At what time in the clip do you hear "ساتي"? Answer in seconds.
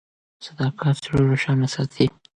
1.73-2.05